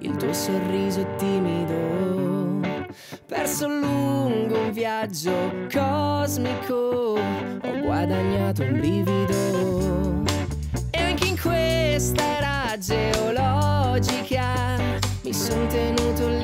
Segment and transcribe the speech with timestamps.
[0.00, 2.47] il tuo sorriso timido.
[3.48, 5.32] Perso lungo un viaggio
[5.72, 10.22] cosmico, ho guadagnato un brivido.
[10.90, 14.76] E anche in questa era geologica
[15.22, 16.37] mi son tenuto libero.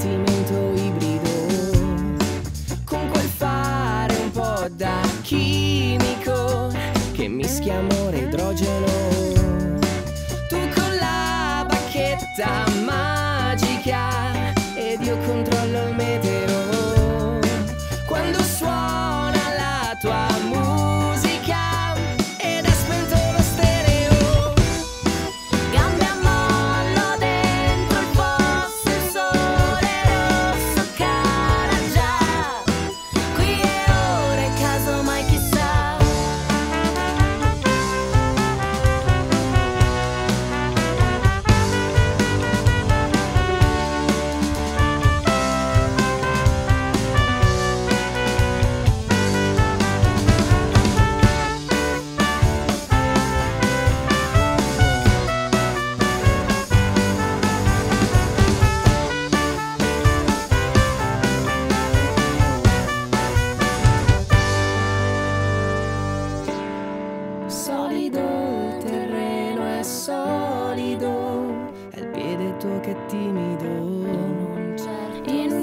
[0.00, 1.28] Sentimento ibrido
[2.84, 6.72] con quel fare un po' da chimico
[7.12, 8.89] che mischia amore idrogeno.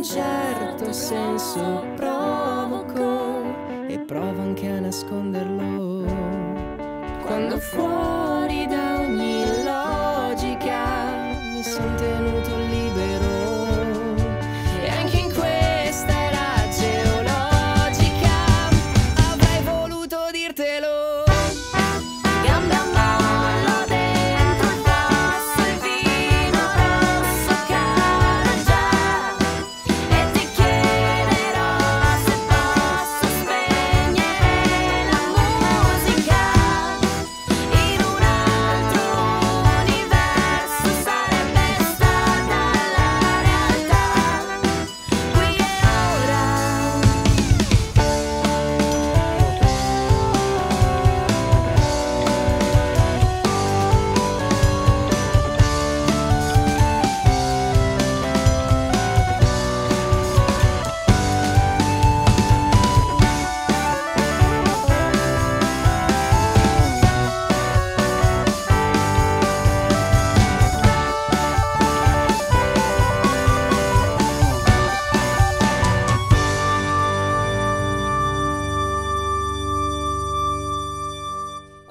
[0.07, 3.43] Certo senso provoco
[3.89, 6.05] e provo anche a nasconderlo.
[7.25, 11.11] Quando fuori da ogni logica
[11.51, 12.66] mi son tenuto libero.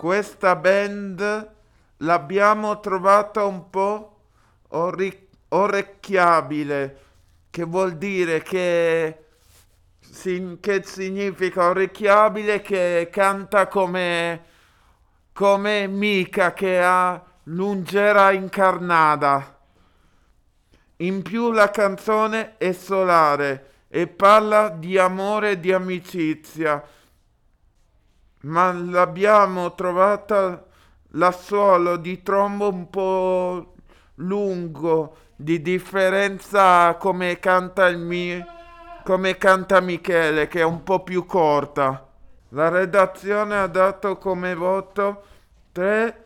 [0.07, 1.51] Questa band
[1.97, 4.21] l'abbiamo trovata un po'
[4.69, 6.99] orri- orecchiabile,
[7.51, 9.25] che vuol dire che
[9.99, 14.45] Sin- che significa orecchiabile che canta come,
[15.33, 19.59] come Mica che ha l'ungera incarnata.
[20.99, 26.81] In più la canzone è solare e parla di amore e di amicizia,
[28.47, 30.65] ma l'abbiamo trovata
[31.11, 33.75] l'assolo di trombo un po'
[34.17, 38.55] lungo, di differenza come canta il mio
[39.07, 42.09] come canta Michele, che è un po' più corta.
[42.49, 45.23] La redazione ha dato come voto
[45.71, 46.25] 3.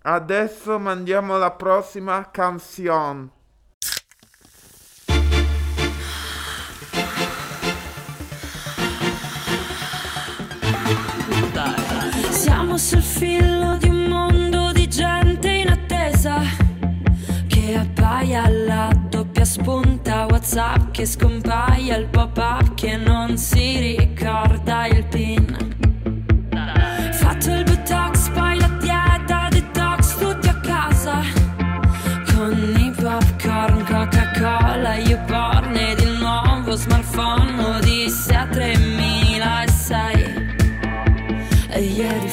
[0.00, 3.28] Adesso mandiamo la prossima canzone.
[12.72, 16.40] Siamo sul filo di un mondo di gente in attesa
[17.46, 23.21] che appaia alla doppia spunta WhatsApp che scompaia il pop-up che non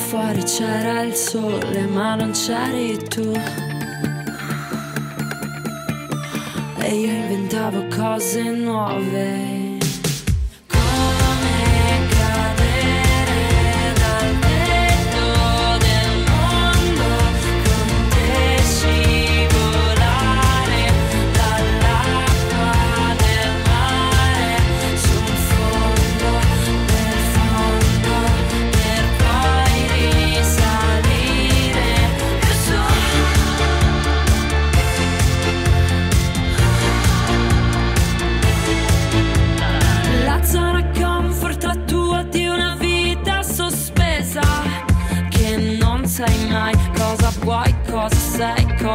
[0.07, 3.31] fuori c'era il sole, ma non c'eri tu.
[6.81, 9.58] E io inventavo cose nuove.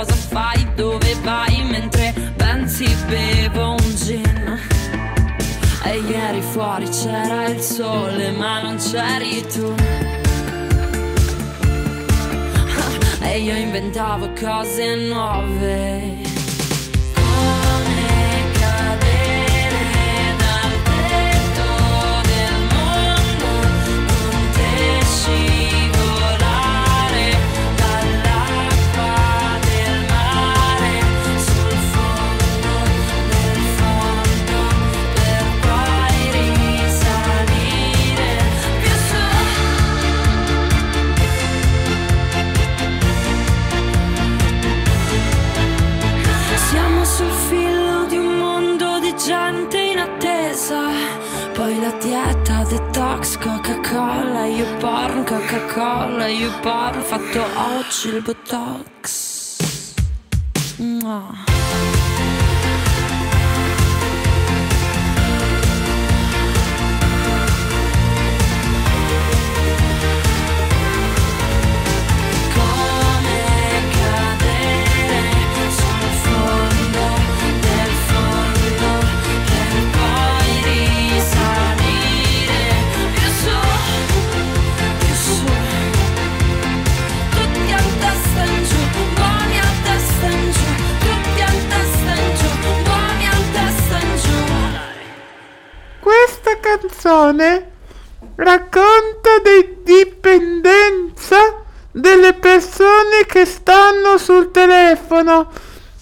[0.05, 1.65] Cosa fai, dove vai?
[1.65, 4.59] Mentre pensi bevo un gin.
[5.85, 9.75] E ieri fuori c'era il sole ma non c'eri tu.
[13.21, 16.23] E io inventavo cose nuove
[53.25, 59.56] detox, Coca-Cola, io porn, Coca-Cola, io porn, fatto oggi il botox.
[60.76, 61.54] Mua.
[97.14, 97.71] Canzone
[98.37, 105.49] racconta di dipendenza delle persone che stanno sul telefono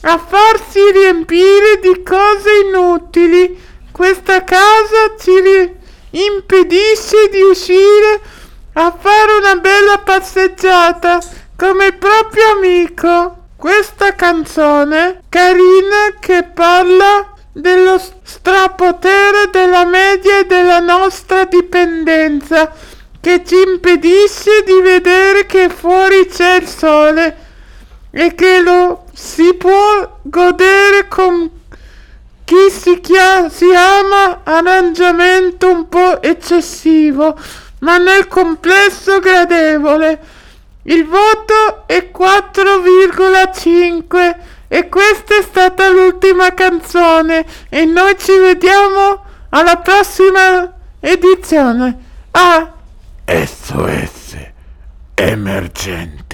[0.05, 3.61] a farsi riempire di cose inutili.
[3.93, 5.77] Questa casa ci ri-
[6.11, 8.21] impedisce di uscire
[8.75, 11.21] a fare una bella passeggiata
[11.57, 13.37] come proprio amico.
[13.57, 17.32] Questa canzone carina che parla
[20.73, 22.73] della nostra dipendenza
[23.21, 27.37] che ci impedisce di vedere che fuori c'è il sole
[28.11, 31.51] e che lo si può godere con
[32.45, 37.37] chi si, chia- si ama arrangiamento un po' eccessivo,
[37.81, 40.21] ma nel complesso gradevole.
[40.85, 44.37] Il voto è 4,5
[44.69, 49.22] e questa è stata l'ultima canzone e noi ci vediamo
[49.55, 51.99] alla prossima edizione.
[52.33, 52.73] Ah,
[53.27, 54.37] SOS
[55.15, 56.32] emergenti.